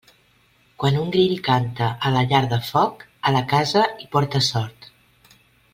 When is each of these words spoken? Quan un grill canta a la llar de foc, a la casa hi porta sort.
Quan 0.83 0.95
un 1.01 1.11
grill 1.15 1.35
canta 1.49 1.89
a 2.09 2.13
la 2.17 2.23
llar 2.31 2.41
de 2.55 2.59
foc, 2.71 3.05
a 3.31 3.37
la 3.39 3.47
casa 3.55 3.87
hi 4.05 4.09
porta 4.17 4.43
sort. 4.49 4.91